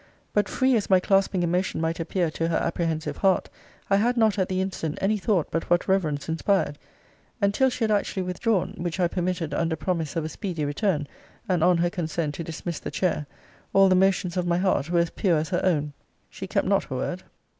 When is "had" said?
3.97-4.17, 7.83-7.91